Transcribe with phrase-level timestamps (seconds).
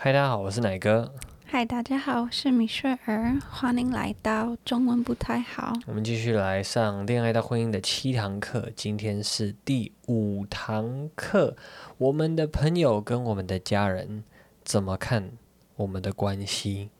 [0.00, 1.12] 嗨，大家好，我是奶哥。
[1.44, 5.72] 嗨，大家好，我是米雪儿，欢迎来到中文不太好。
[5.88, 11.56] 我们继续来上恋爱到婚姻的七堂课，今天是第五堂课。
[11.96, 14.22] 我们的朋友跟我们的家人
[14.62, 15.32] 怎么看
[15.74, 16.90] 我们的关系？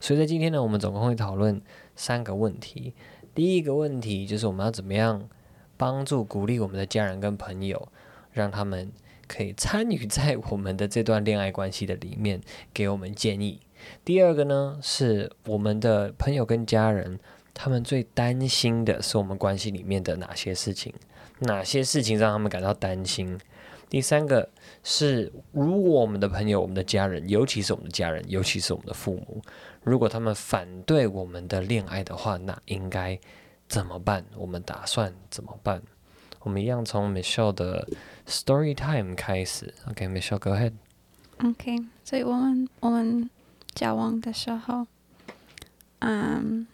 [0.00, 1.62] 所以在今天呢，我们总共会讨论
[1.94, 2.92] 三个问题。
[3.36, 5.28] 第一个问题就是我们要怎么样
[5.76, 7.86] 帮助鼓励我们的家人跟朋友，
[8.32, 8.90] 让他们。
[9.28, 12.40] 可以参与在我们的这段恋爱关系的里面，
[12.72, 13.60] 给我们建议。
[14.04, 17.20] 第二个呢，是我们的朋友跟家人，
[17.54, 20.92] 他们最担心的是我们关系里面的哪些事情？
[21.40, 23.38] 哪些事情让他们感到担心？
[23.88, 24.48] 第三个
[24.82, 29.40] 是，如果我们的朋友、我们的家人，尤其是我们的家人，尤其是我们的父母，
[29.82, 33.18] 如果他们反对我们的恋爱的话，那应该
[33.68, 34.24] 怎么办？
[34.36, 35.80] 我们打算怎么办？
[36.40, 37.88] 我们一样从 Michelle 的
[38.28, 39.74] Story Time 开始。
[39.88, 40.72] OK，Michelle，Go ahead。
[41.38, 43.30] OK，所以我们我们
[43.74, 44.86] 交往的时候，
[46.00, 46.66] 嗯，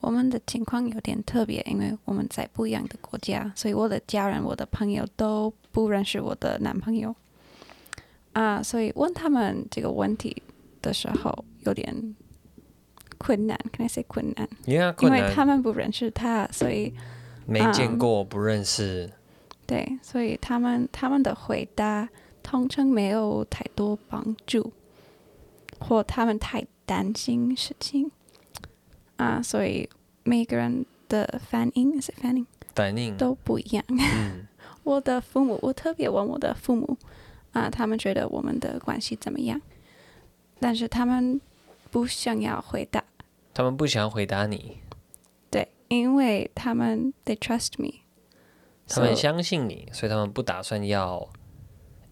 [0.00, 7.14] 我们的情况有点特别，因为我们在不一样的国家，所以我的家人、我的朋友都不认识我的男朋友。
[8.32, 10.42] 啊，所以问他们这个问题
[10.80, 12.14] 的时候有点
[13.18, 13.58] 困难。
[13.72, 15.18] Can I say 困难？Yeah，困难。
[15.20, 16.94] 因为他们不认识他，所以。
[17.46, 19.10] 没见过，um, 不认识。
[19.70, 22.08] 对，所以他们他们的回答
[22.42, 24.72] 通常没有太多帮助，
[25.78, 28.10] 或他们太担心事情
[29.16, 29.88] 啊，uh, 所以
[30.24, 33.84] 每个人的反应是反应反应都不一样。
[33.88, 34.44] 嗯、
[34.82, 36.98] 我的父母，我特别问我的父母
[37.52, 39.60] 啊，uh, 他们觉得我们的关系怎么样？
[40.58, 41.40] 但是他们
[41.92, 43.04] 不想要回答。
[43.54, 44.78] 他们不想回答你。
[45.48, 48.00] 对因为他们 they trust me，
[48.94, 51.28] 他们相信你所以他们不打算要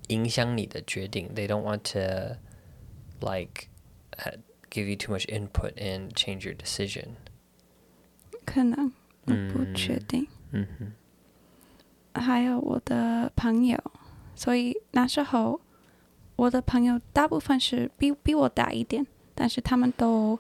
[0.09, 1.29] 影响你的决定。
[1.35, 2.37] They don't want to
[3.21, 3.69] like
[4.71, 7.09] give you too much input and change your decision。
[8.45, 8.93] 可能
[9.25, 10.27] 我不确定。
[10.53, 10.93] 嗯哼。
[12.21, 13.79] 还有我的朋友，
[14.35, 15.61] 所以那时候
[16.37, 20.37] 我的朋友大部分是比比我大一点，但是他们都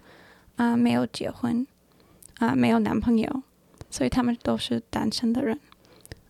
[0.56, 1.66] 啊、呃、没有结婚。
[2.38, 3.42] 啊，没有男朋友，
[3.90, 5.58] 所以他们都是单身的人。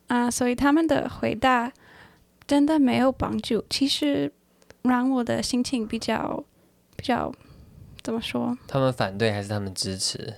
[0.08, 1.72] 啊，所以他们的回答
[2.46, 3.64] 真的没有帮助。
[3.70, 4.32] 其实
[4.82, 6.42] 让我的心情比较
[6.96, 7.32] 比较
[8.02, 8.56] 怎么说？
[8.66, 10.34] 他们反对还是他们支持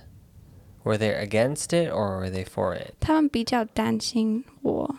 [0.83, 2.93] ？Were they against it or were they for it？
[2.99, 4.95] 他们比较担心我，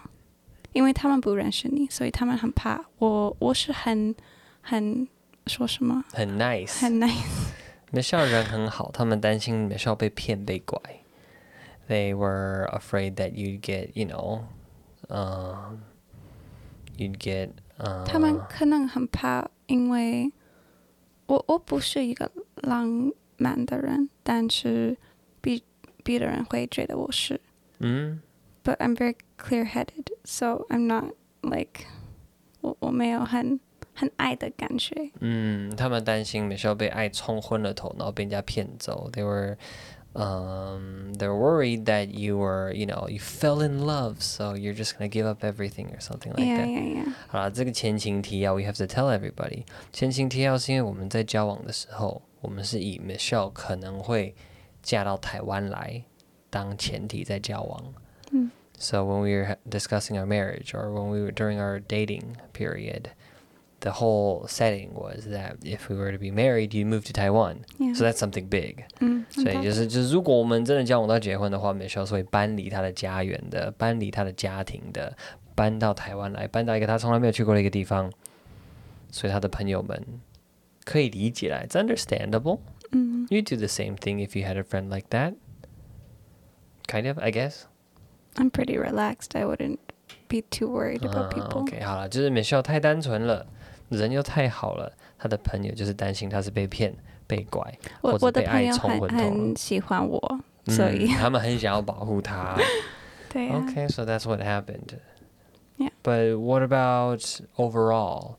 [0.72, 3.36] 因为他们不认识你，所以他们很怕我。
[3.38, 4.14] 我是很
[4.60, 5.06] 很
[5.46, 6.04] 说什么？
[6.12, 7.52] 很 nice，很 nice。
[7.92, 10.80] Michelle 人很好，他们担心 Michelle 被骗被拐。
[11.88, 14.44] They were afraid that you'd get, you know,
[15.08, 15.78] um,
[16.96, 17.50] you'd get.
[18.06, 20.32] 他们可能很怕，因为
[21.26, 24.96] 我我不是一个浪漫的人，但是
[25.40, 25.60] 别
[26.02, 27.40] 别的人会觉得我是。
[27.78, 28.20] 嗯。
[28.64, 31.86] But I'm very clear-headed, so I'm not like
[32.60, 33.60] 我我没有很。
[33.94, 35.10] 很爱的感觉。
[35.20, 39.10] 嗯，他们担心 Michelle 被爱冲昏了头，然后被人家骗走。
[39.12, 39.58] They were,
[40.15, 44.97] um, they're worried that you were, you know, you fell in love, so you're just
[44.97, 46.67] gonna give up everything or something like that.
[46.67, 47.13] Yeah, yeah, yeah.
[47.27, 49.63] 好了，这个前情提要，we have to tell everybody。
[49.91, 54.35] 前情提要是因为我们在交往的时候，我们是以 Michelle 可能会
[54.81, 56.03] 嫁到台湾来
[56.49, 57.93] 当前提在交往。
[58.31, 58.51] 嗯。
[58.79, 63.11] So when we were discussing our marriage, or when we were during our dating period.
[63.81, 67.57] The whole setting was that if we were to be married, you move to Taiwan.
[67.77, 67.93] Yeah.
[67.93, 68.85] So that's something big.
[68.99, 75.15] 嗯，所以就是就是，如果我们真的交往到结婚的话，Michelle 是会搬离他的家园的，搬离他的家庭的，
[75.53, 78.11] 搬到台湾来，搬到一个他从来没有去过的一个地方。
[79.11, 80.03] 所以他的朋友们
[80.83, 82.59] 可以理解来，It's understandable.
[82.91, 85.35] 嗯，You do the same thing if you had a friend like that.
[86.87, 87.65] Kind of, I guess.
[88.35, 89.35] I'm pretty relaxed.
[89.35, 89.77] I wouldn't
[90.27, 91.61] be too worried about people.
[91.61, 93.45] OK，好了，就是 Michelle 太单纯了。
[93.91, 96.93] 人又太好了，他的朋友就是担心他是被骗、
[97.25, 97.61] 被拐，
[98.01, 99.05] 我或者被爱冲昏头。
[99.05, 102.57] 我的朋友很很喜欢我，所以、嗯、他们很想要保护他。
[103.29, 103.65] 对、啊。
[103.65, 104.97] Okay, so that's what happened.
[105.77, 105.91] Yeah.
[106.03, 108.37] But what about overall?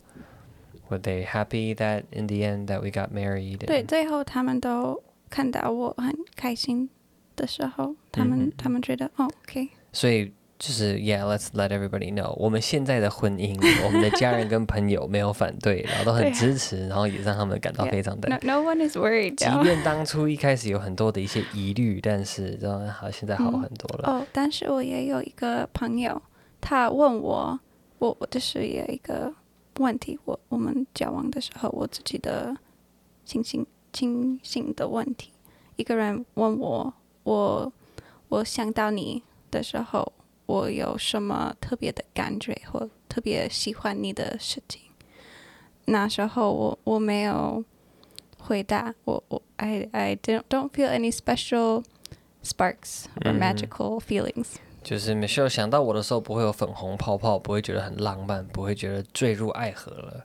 [0.90, 3.58] Were they happy that in the end that we got married?
[3.58, 6.90] 对，最后他们都看到我很开心
[7.36, 9.68] 的时候，他们、嗯、他们觉得哦，OK。
[9.92, 10.32] 所以。
[10.63, 18.29] 就是，Yeah，let's let everybody know，我们现在的婚姻，我们的家人跟朋友没有反对，然后都很支持，然后也让他们感到非常的。
[18.29, 18.39] Yeah.
[18.45, 19.35] No, no one is worried.
[19.35, 24.09] 即便 当初一开始有很多的一些疑虑，但是然，好，现在好很多了。
[24.09, 26.21] 哦、嗯，oh, 但是我也有一个朋友，
[26.61, 27.59] 他问我，
[27.99, 29.33] 我我就是有一个
[29.79, 32.55] 问题，我我们交往的时候，我自己的
[33.25, 35.33] 清醒清醒的问题。
[35.75, 36.93] 一个人问我，
[37.23, 37.73] 我
[38.29, 39.21] 我想到你
[39.51, 40.13] 的时候，
[40.46, 44.82] 我有什么特别的感觉或特别喜欢你的事情？
[45.86, 47.64] 那时候我我没有
[48.38, 51.84] 回答，我我 I I don't don't feel any special
[52.42, 54.56] sparks or magical feelings。
[54.82, 60.24] 就是 Michelle 想到我的时候，不会有粉红泡泡，不会觉得很浪漫，不会觉得坠入爱河了。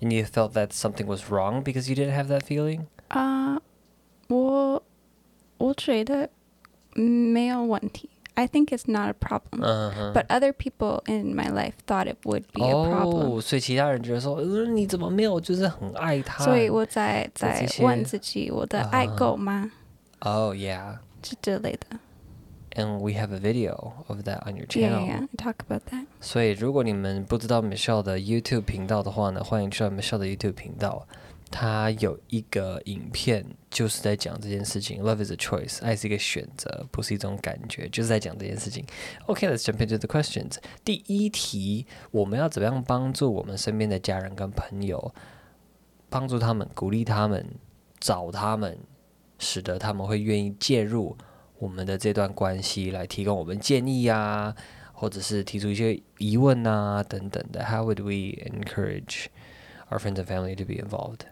[0.00, 2.86] And you felt that something was wrong because you didn't have that feeling?
[3.08, 3.60] 啊，uh,
[4.28, 4.82] 我
[5.58, 6.28] 我觉得
[6.92, 8.10] 没有问题。
[8.34, 9.64] I think it's not a problem.
[9.64, 10.12] Uh huh.
[10.14, 13.38] But other people in my life thought it would be a problem.
[13.38, 16.44] 哦，所以其他人觉得说，呃，你怎么没有就是很爱他？
[16.44, 19.72] 所以我在在问自己，我的爱够吗？
[20.20, 21.98] 哦、uh huh.，Yeah，之之类的。
[22.76, 25.04] And we have a video of that on your channel.
[25.04, 26.06] Yeah, yeah, talk about that.
[26.20, 31.04] 所以如果你们不知道 Michelle 的 YouTube 频道的话呢，欢迎去到 Michelle 的 YouTube 频道。
[31.55, 35.03] 他有一个影片，就是在讲这件事情。
[35.03, 38.83] Love is a choice，爱是一个选择，不是一种感觉，就是在讲这件事情。
[39.27, 40.55] OK，let's jump into the questions。
[40.83, 45.13] 第一题，我们要怎么样帮助我们身边的家人跟朋友，
[46.09, 47.45] 帮助他们，鼓励他们，
[47.99, 48.79] 找他们，
[49.37, 51.15] 使得他们会愿意介入
[51.59, 54.55] 我们的这段关系，来提供我们建议啊，
[54.91, 57.63] 或者是提出一些疑问啊等等的。
[57.63, 59.27] How would we encourage
[59.91, 61.27] our friends and family to be involved?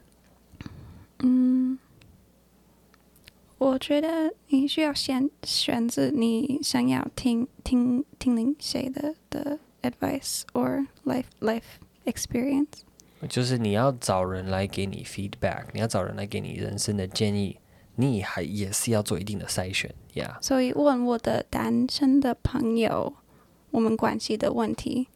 [1.24, 1.78] 嗯，
[3.58, 11.62] 我觉得你需要先选择你想要听听听听谁的的 advice or life life
[12.06, 12.82] experience。
[13.30, 17.58] 就是你要找人来给你 feedback，你要找人来给你人生的建议，
[17.96, 20.40] 你还也是要做一定的筛选呀。
[20.40, 20.44] Yeah.
[20.44, 23.14] 所以问我的单身的朋友，
[23.70, 25.08] 我们关系的问题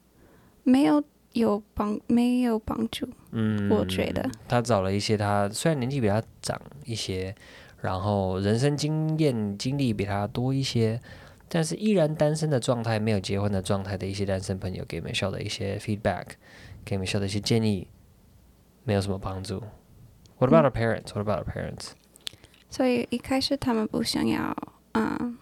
[0.64, 1.04] 没有。
[1.36, 3.08] 有帮没有帮助？
[3.32, 7.36] 嗯，我觉得他找了一些他虽然年纪比他长一些，
[7.82, 11.00] 然后人生经验经历比他多一些，
[11.50, 16.26] 但是依然单身的状态，没有结婚的状态的一些单身朋友给 Michelle 的一些 feedback，
[16.86, 17.88] 给 Michelle 的一些建议，
[18.86, 19.62] 没有什么帮助。
[20.38, 21.14] What about our parents?
[21.14, 21.92] What about our parents?
[22.70, 24.56] 所以一开始他们不想要，
[24.94, 25.38] 嗯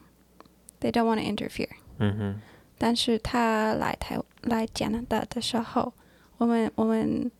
[0.79, 1.69] ，they don't want to interfere。
[1.99, 2.41] 嗯哼。
[2.77, 5.93] 但是他来台来加拿大的时候，
[6.37, 7.31] 我们我们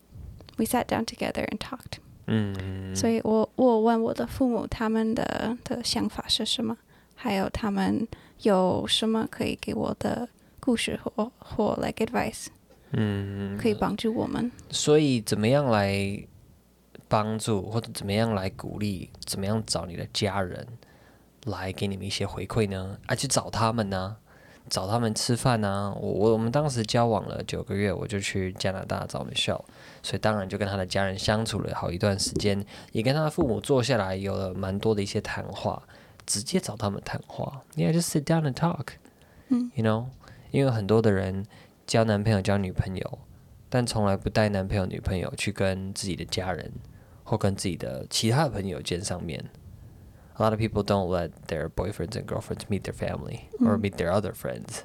[0.58, 2.00] we sat down together and talked。
[2.26, 6.78] 嗯，所以我我问我的父母他们的的想法是什么，
[7.16, 8.08] 还有他们
[8.44, 10.30] 有什么可以给我的
[10.62, 12.48] 故事或或 like advice，
[12.92, 14.50] 嗯，可以帮助我们。
[14.70, 16.26] 所以怎么样来
[17.10, 20.66] 帮助或者怎么样来鼓励，怎么样找你的家人
[21.44, 22.98] 来给你们一些回馈呢？
[23.08, 24.16] 啊，去找他们呢？
[24.70, 25.94] 找他们吃饭啊！
[26.00, 29.62] 我我我们当时交往了九个月，我就去加拿大找 Michelle，
[30.02, 35.84] 所以当然就跟他的家人相处了好一段时间，也跟他的父母坐下来有了蛮多的一些谈话，
[36.26, 38.88] 直接找他们谈话，Yeah，just sit down and talk，
[39.50, 40.06] 嗯，You know，
[40.52, 41.46] 因为很多的人
[41.86, 43.20] 交男朋友交女朋友，
[43.70, 46.72] 但从来不带男朋友女朋友去跟自己的家人
[47.24, 49.44] 或跟自己的其他的朋友见上面。
[50.43, 54.13] A lot of people don't let their boyfriends and girlfriends meet their family or meet their
[54.13, 54.85] other friends,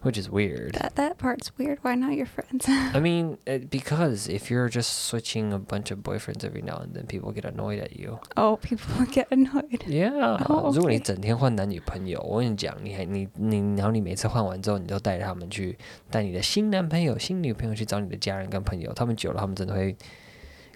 [0.00, 0.72] which is weird.
[0.72, 1.80] That that part's weird.
[1.82, 2.66] Why not your friends?
[2.66, 6.94] I mean, it, because if you're just switching a bunch of boyfriends every now and
[6.94, 8.20] then, people get annoyed at you.
[8.38, 9.84] Oh, people get annoyed.
[9.86, 10.42] Yeah.
[10.48, 10.76] Oh, okay.
[10.76, 15.76] 如果你整天换男女朋友，我跟你讲，你还你你，然后你每次换完之后，你都带他们去
[16.10, 19.94] 带你的新男朋友、新女朋友去找你的家人跟朋友，他们久了，他们真的会。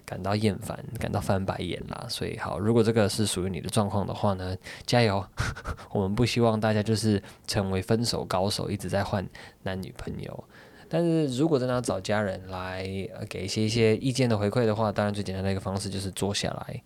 [0.06, 5.26] 感到厌烦，感到翻白眼啦，所以好，如果这个是属于你的状况的话呢，加油！
[5.90, 9.28] 我们不希望大家就是成为分手高手，一直在换
[9.64, 10.44] 男女朋友。
[10.88, 12.86] 但是如果真的要找家人来
[13.28, 16.80] 给一些一些意见的回馈的话，当然最简单的一个方式就是坐下来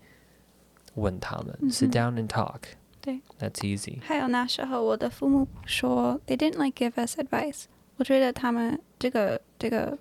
[0.95, 2.57] 问他们、嗯、，sit down and talk。
[2.99, 3.99] 对，That's easy。
[4.01, 7.65] 还有那时候我的父母说，they didn't like give us advice。
[7.97, 9.95] 我觉得他们这个这个。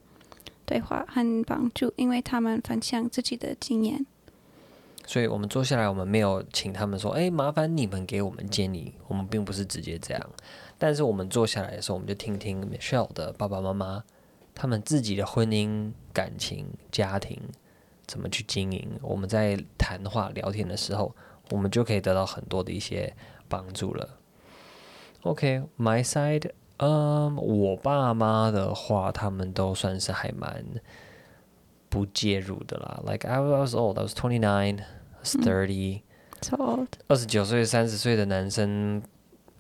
[0.71, 4.07] 对话很帮助，因为他们分享自己的经验。
[5.05, 10.31] 所以我们坐下来，我们没有请他们说：“哎，麻烦你们给我们建议。”我们并不是直接这样。
[10.79, 14.05] 但是我们坐下来的时候，我们就听听 Michelle 的爸爸妈妈
[14.55, 17.37] 他们自己的婚姻、感情、家庭
[18.07, 18.89] 怎么去经营。
[19.03, 21.13] 我们在谈话聊天的时候，
[21.51, 23.13] 我们就可以得到很多的一些
[23.49, 24.09] 帮助了。
[25.23, 26.53] OK，my side。
[26.80, 30.66] 嗯，um, 我爸妈的话，他们都算是还蛮
[31.90, 33.02] 不介入的啦。
[33.06, 36.02] Like I was old, I was twenty nine, I was thirty.
[36.42, 36.90] So old.
[37.08, 39.02] 二十九岁、三十岁的男生，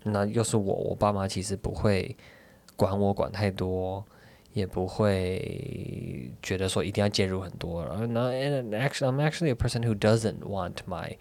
[0.03, 2.17] 那又是我，我爸妈其实不会
[2.75, 4.03] 管我管太多，
[4.51, 7.85] 也不会觉得说一定要介入很多。
[8.07, 11.15] No, and actually, I'm actually a person who doesn't want my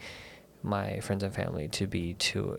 [0.62, 2.58] my friends and family to be too,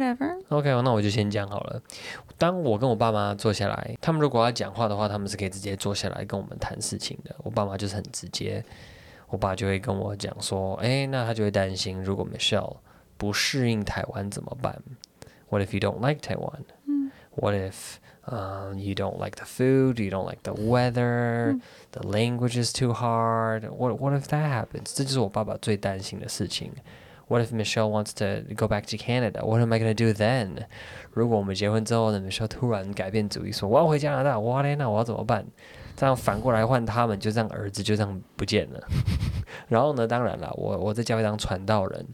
[0.00, 0.38] whatever.
[0.48, 1.82] OK，那我就先讲好了。
[2.38, 7.34] 当我跟我爸妈坐下来，他们如果要讲话的话，他们是可以直接坐下来跟我们谈事情的。
[7.44, 8.64] 我爸妈就是很直接，
[9.28, 12.76] 我爸就会跟我讲说：“诶，那他就会担心，如果 Michelle
[13.16, 14.82] 不适应台湾怎么办？
[15.48, 16.64] What if you don't like Taiwan?
[17.36, 20.02] What if um, you don't like the food?
[20.02, 21.60] You don't like the weather?
[21.92, 23.68] The language is too hard?
[23.70, 24.92] What What if that happens？
[24.94, 26.72] 这就是我爸爸最担心的事情。
[27.31, 29.45] What if Michelle wants to go back to Canada?
[29.45, 30.65] What am I gonna do then？
[31.13, 35.45] 如果我们结婚之后呢，Michelle 突然改变主意说我要回加拿大，哇嘞，那我要怎么办？
[35.95, 38.85] 这样反过来换他们，就这样儿子就这样不见了。
[39.69, 42.05] 然后呢，当然了，我我在教会当传道人，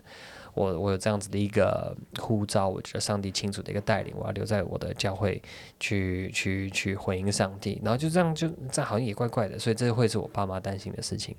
[0.53, 5.41] 我我有这样子的一个呼召，我觉得上帝清楚的一个带领，我要留在我的教会
[5.79, 7.81] 去去去回应上帝。
[7.83, 11.35] 然后就这样就这样好像也怪怪的，所以这会是我爸妈担心的事情。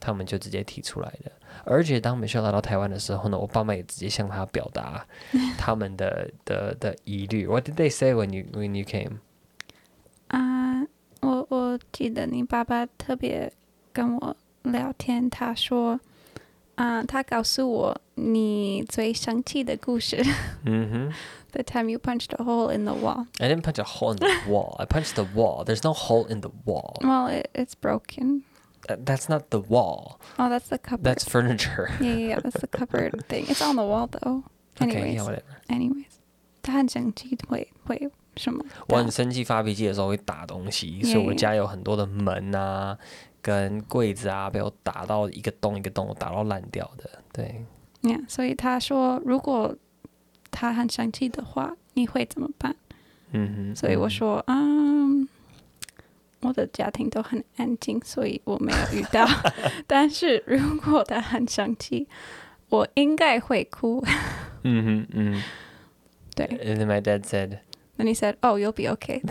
[0.00, 1.32] 他们就直接提出来的，
[1.68, 5.06] 而且当 Michelle 来到台湾的时候呢，我爸妈也直接向他表达
[5.56, 7.46] 他们的的的疑虑。
[7.46, 9.18] What did they say when you when you came？
[10.28, 10.86] 啊，
[11.20, 13.52] 我我记得你爸爸特别
[13.92, 16.00] 跟我聊天，他说，
[16.74, 20.22] 啊，他告诉我你最生气的故事。
[20.64, 21.14] 嗯哼。
[21.50, 23.26] The time you punched a hole in the wall.
[23.38, 24.76] I didn't punch a hole in the wall.
[24.78, 25.64] I punched the wall.
[25.64, 26.98] There's no hole in the wall.
[27.00, 28.44] Well, it, it's broken.
[28.87, 30.19] That's not the wall.
[30.37, 31.05] Oh, that's the cupboard.
[31.05, 31.89] That's furniture.
[32.01, 33.45] yeah, yeah, yeah, that's the cupboard thing.
[33.47, 34.43] It's on the wall though.
[34.81, 35.43] Anyways, okay, yeah, whatever.
[35.69, 36.11] Anyways，
[36.61, 38.65] 他很生气会会什么？
[38.89, 42.97] 我很生气发脾气的时候会打东西，所以我家有很多的门啊
[43.41, 47.09] 跟柜子啊被我打到一个洞一个洞，打到烂掉的。
[47.31, 47.63] 对。
[48.01, 49.73] Yeah，所以他说如果
[50.51, 52.75] 他很生气的话，你会怎么办？
[53.31, 53.75] 嗯哼。
[53.77, 55.06] 所以我说，嗯。
[56.48, 59.26] Um, 我的家庭都很安静，所以我没有遇到。
[59.86, 62.08] 但是如果他很生气，
[62.70, 64.02] 我应该会哭。
[64.62, 65.42] 嗯哼嗯，
[66.34, 66.46] 对。
[66.46, 67.58] And then my dad said,
[67.96, 69.20] "Then he said, oh, you'll be okay."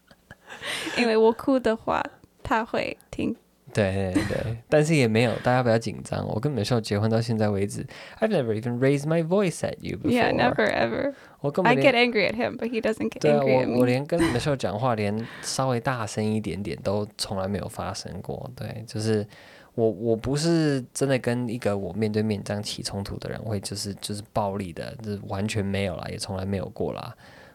[0.98, 2.02] 因为我哭的话，
[2.42, 3.34] 他会听。
[3.72, 6.26] 对对对，但是也没有，大家不要紧张。
[6.28, 7.86] 我跟 Michelle 结婚到现在为止
[8.18, 10.10] ，I've never even raised my voice at you before.
[10.10, 11.14] Yeah, never ever.
[11.40, 13.74] 我根本 I get angry at him, but he doesn't get angry at me.
[13.74, 18.50] 我我连跟 Michelle 讲话，连稍微大声一点点都从来没有发生过。
[18.54, 19.26] 对，就是
[19.74, 27.14] 我我不是真的跟一个我面对面这样起冲突的人，会就是就是暴力的，就是完全没有啦，也从来没有过啦。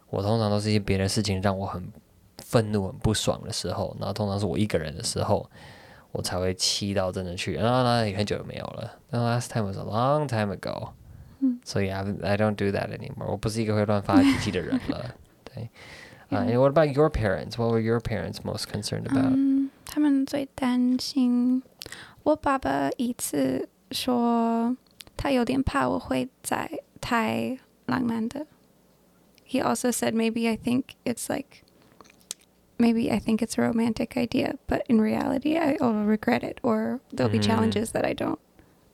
[0.10, 1.84] 我通常都是一些别的事情让我很
[2.38, 5.50] 愤怒、很不爽的时候，然后通常是我一个人的时候。
[6.15, 8.99] 我才会气到真的去，然后那也很久没有了。
[9.11, 10.91] The last time was a long time ago，
[11.65, 13.31] 所以 I I don't do that anymore。
[13.31, 15.15] 我不是一个会乱发脾气的人了。
[15.45, 15.69] 对，
[16.31, 17.57] 啊， And what about your parents?
[17.57, 19.33] What were your parents most concerned about？
[19.33, 21.63] 嗯，他们最担心
[22.23, 24.77] 我爸爸一次说
[25.17, 28.47] 他有点怕我会在太浪漫的。
[29.47, 31.64] He also said maybe I think it's like
[32.79, 37.01] maybe I think it's a romantic idea, but in reality, I will regret it, or
[37.13, 38.39] there'll be challenges that I don't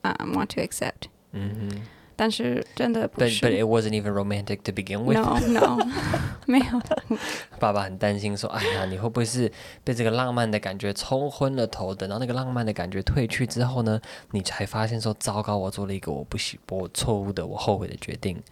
[0.02, 1.08] um, want to accept.
[1.32, 1.82] 嗯哼，
[2.16, 3.44] 但是真的不是。
[3.44, 5.16] But but it wasn't even romantic to begin with.
[5.16, 5.78] No no，
[6.46, 7.18] 没有。
[7.58, 9.52] 爸爸很担心说：“哎呀，你会不会是
[9.84, 11.94] 被这个浪漫的感觉冲昏了头？
[11.94, 14.00] 等到那个浪漫的感觉退去之后呢，
[14.32, 18.42] 你才发现说糟糕，我做了一个我不喜、我错误的、我后悔的决定。”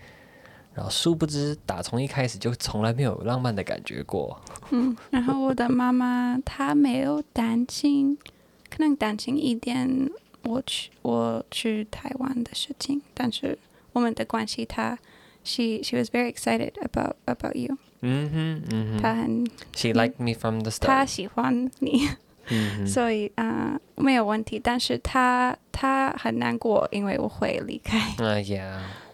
[0.79, 4.39] 然后殊不知，打从一开始就从来没有浪漫的感觉过。
[4.71, 8.17] 嗯，然后我的妈妈她没有担心，
[8.69, 10.09] 可能担心一点
[10.43, 13.59] 我去我去台湾的事情，但是
[13.91, 14.98] 我们的关系，她
[15.43, 17.77] she she was very excited about about you。
[18.00, 19.45] 嗯哼嗯哼，她很
[19.75, 20.86] she liked me from the start。
[20.88, 22.07] 她喜欢你，
[22.48, 28.00] 嗯、所以啊、呃、没有问题，但是她她很难过，因为我会离开。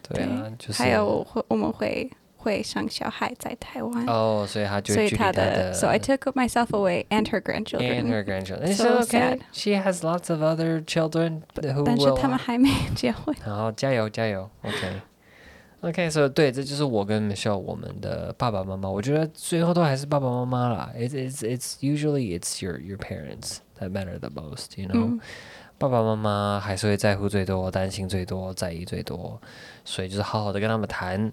[0.05, 8.73] 对啊，就是还有会我们会会生小孩在台湾哦，所以他就所以他的，so I took myself away and her grandchildren and her grandchildren.
[8.73, 11.85] So okay, she has lots of other children who will.
[11.85, 13.35] 但是他们还没结婚。
[13.43, 15.01] 好，加油加油，OK。
[15.81, 18.87] OK，所以对，这就是我跟 Michelle 我们的爸爸妈妈。
[18.87, 20.91] 我觉得最后都还是爸爸妈妈啦。
[20.95, 25.19] It's it's it's usually it's your your parents that matter the most, you know、嗯。
[25.78, 29.40] 爸爸妈妈还是会在乎最多、担心最多、在意最多，
[29.84, 31.30] 所以就是好好的跟他们谈，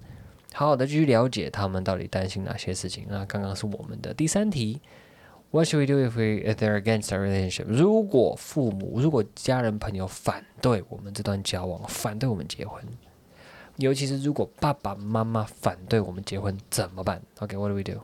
[0.53, 3.05] 好好的去了解他们到底担心哪些事情。
[3.09, 4.81] 那刚刚是我们的第三题
[5.51, 7.65] ，What should we do if we if they're against our relationship？
[7.67, 12.83] 如果父母、如果家人朋友反对我们这段交往，反对我们结婚？
[13.77, 17.99] 尤其是如果爸爸妈妈反对我们结婚怎么办？OK，what、do we do？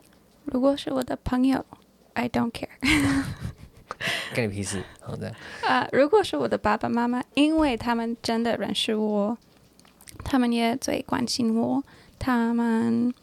[0.46, 1.64] 如果是我的朋友
[2.14, 2.70] ，I don't care，
[4.34, 5.34] 跟你屁事，好的。
[5.64, 9.38] 啊，如果是我的爸爸妈妈，因为他们真的认识我，
[10.24, 11.84] 他们也最关心我，
[12.18, 13.14] 他们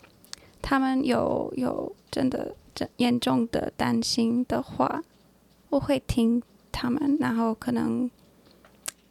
[0.62, 5.02] 他们有有真的真严重的担心的话，
[5.70, 6.42] 我会听
[6.73, 8.11] 他们，然后可能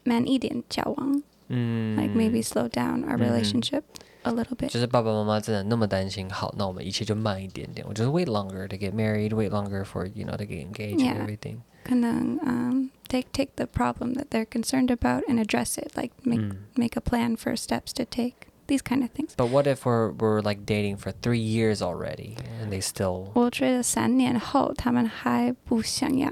[0.03, 1.23] 慢一点交往。
[1.47, 3.83] 嗯，like maybe slow down our relationship
[4.24, 4.68] a little bit。
[4.68, 7.86] 就是爸爸妈妈真的那么担心，好，那我们一切就慢一点点。
[7.88, 11.58] 我就是 wait longer to get married, wait longer for you know to get engaged and everything。
[11.84, 17.36] 可能嗯，take take the problem that they're concerned about and address it, like make make a plan
[17.36, 21.12] for steps to take these kind of things。But what if we're we're like dating for
[21.12, 23.30] three years already and they still？
[23.34, 26.30] 我觉得三年后他们还不想要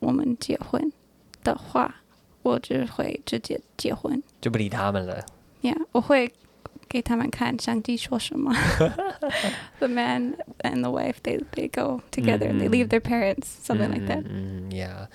[0.00, 0.92] 我们结婚
[1.42, 1.96] 的话。
[2.42, 5.22] 我就会直接结婚，就不理他们了。
[5.60, 6.32] Yeah，我会
[6.88, 8.52] 给他们看上帝说什么。
[9.78, 13.88] The man and the wife, they they go together, and they leave their parents, something
[13.88, 14.24] like that.
[14.28, 15.06] 嗯，Yeah，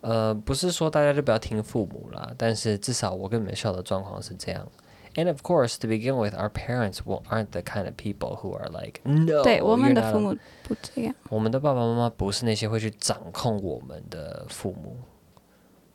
[0.00, 4.68] 呃，不是说大家就不要听父母啦，但是至少我跟 Michelle 的状况是这样。
[5.14, 9.00] And of course, to begin with, our parents aren't the kind of people who are like,
[9.04, 9.42] no.
[9.42, 11.14] 对，我们的父母不这样。
[11.28, 14.96] 我们的爸爸妈妈不是那些会去掌控我们的父母。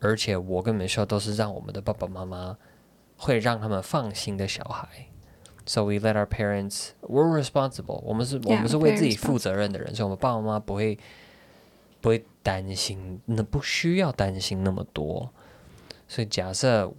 [0.00, 2.56] 而且我跟 Michelle 都是让我们的爸爸妈妈
[3.16, 4.88] 会让他们放心的小孩
[5.65, 10.97] ，so we let our parents we're responsible，我们是我们是为自己负责任的人，所以我们爸爸妈妈不会
[12.01, 15.29] 不会担心，那不需要担心那么多。
[16.07, 16.91] 所以假设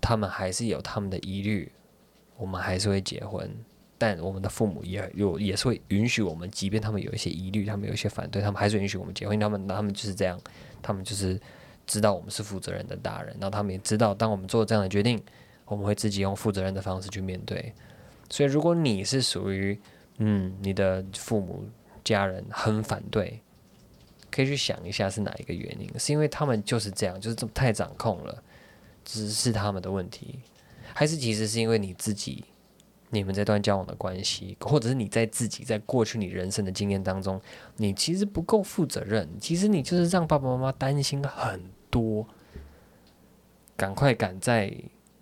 [0.00, 1.70] 他们还是有他们的疑虑，
[2.36, 3.50] 我们还是会结婚，
[3.96, 9.38] 但我们的父母也有也是会允许我们，即便他们有一些疑虑，他们有一些反对，他们还是允许我们结婚。
[9.38, 10.40] 他们他们就是这样，
[10.82, 11.40] 他们就是。
[11.88, 15.18] 知道我们是负责任的大人，然后他们也知道，当我们做这样的决定，
[15.68, 17.72] 我们会自己用负责任的方式去面对。
[18.30, 19.78] 所以，如果你是属于，
[20.18, 21.64] 嗯，你的父母
[22.04, 23.40] 家人很反对，
[24.30, 25.88] 可以去想一下是哪一个原因？
[25.98, 28.42] 是因为他们就是这样，就是这么太掌控了，
[29.04, 30.40] 只是他们的问题，
[30.92, 32.44] 还是其实是因为你自己，
[33.08, 37.40] 你们这段交往的关系，或者是你在自己在过去你人生的经验当中，
[37.76, 42.26] 你其实不够负责任，其实你就是让爸爸妈妈担心很多，
[43.74, 44.70] 赶快赶在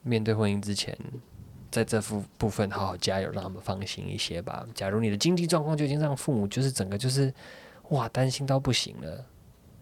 [0.07, 0.97] 面对婚姻之前，
[1.71, 4.67] 在这副部分好好加油，让他们放心一些吧。
[4.75, 7.33] 假如你的经济状况就已经让父母就是整个就是
[7.91, 9.27] 哇担心到不行了，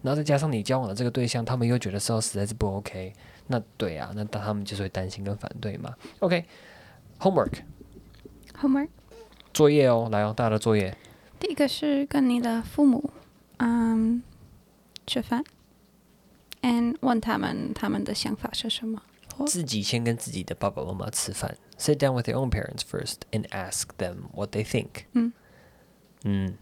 [0.01, 3.13] 然后再加上你交往的这个对象，他们又觉得说实在是不 OK，
[3.47, 5.93] 那对啊，那他们就是会担心跟反对嘛。
[6.19, 8.89] OK，homework，homework，
[9.53, 10.97] 作业哦，来哦，大家的作业。
[11.39, 13.11] 第一个是跟你的父母，
[13.57, 14.23] 嗯，
[15.05, 15.43] 吃饭。
[16.61, 19.03] And 问他们他们的想法是什么？
[19.46, 25.04] 自己先跟自己的爸爸妈妈吃饭，sit down with your own parents first and ask them what they think。
[25.12, 25.32] 嗯
[26.24, 26.54] 嗯，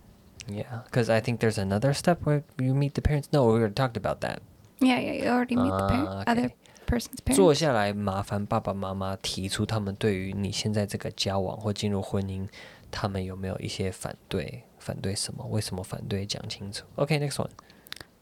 [0.47, 3.27] Yeah，because I think there's another step where you meet the parents.
[3.33, 4.39] No, we already talked about that.
[4.81, 6.51] Yeah, yeah, you already meet the parents, other
[6.87, 7.35] person's parents.
[7.35, 12.47] 坐下来，麻烦爸爸妈妈提出他们对于你现在这个交往或进入婚姻，
[12.91, 14.63] 他们有没有一些反对？
[14.79, 15.45] 反对什么？
[15.47, 16.25] 为什么反对？
[16.25, 16.85] 讲清楚。
[16.95, 17.51] OK，next one.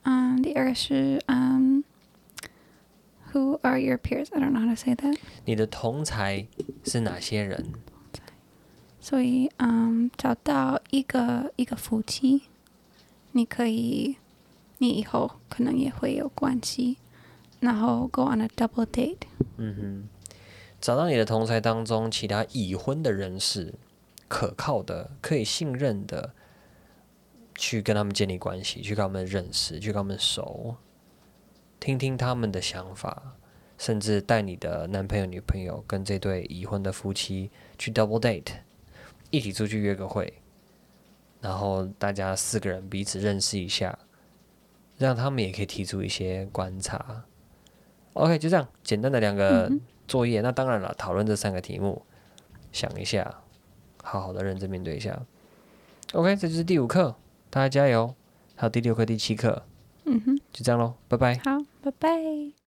[0.02, 1.59] 嗯，第二个是嗯
[3.33, 4.27] ，Who are your peers?
[4.31, 5.17] I don't know how to say that.
[5.45, 6.47] 你的同才
[6.83, 7.73] 是哪些人？
[8.99, 12.43] 所以嗯，找到一个一个夫妻，
[13.31, 14.17] 你可以，
[14.77, 16.97] 你以后可能也会有关系，
[17.59, 19.23] 然后 go on a double date。
[19.57, 20.09] 嗯哼，
[20.79, 23.73] 找到你的同才当中其他已婚的人士，
[24.27, 26.33] 可靠的、可以信任的。
[27.53, 30.75] 去跟他们建立关系，去跟他们认识，去跟他们熟，
[31.81, 33.35] 听听他们的想法，
[33.75, 38.53] 甚至带你的男朋友、女朋友跟这对已婚的夫妻去 double date，
[39.31, 40.31] 一起出去约个会，
[41.41, 43.97] 然后大家四个人彼此认识一下，
[44.99, 47.25] 让他们也可以提出一些观察。
[48.13, 49.71] OK，就这样简单的两个
[50.07, 50.39] 作业。
[50.41, 52.05] 嗯、那当然了，讨论这三个题目，
[52.71, 53.41] 想一下，
[54.03, 55.19] 好好的认真面对一下。
[56.13, 57.15] OK，这就是第五课。
[57.49, 58.13] 大家加油！
[58.55, 59.63] 还有第六课、第七课，
[60.05, 61.35] 嗯哼，就这样喽，拜拜。
[61.45, 62.51] 好，拜拜。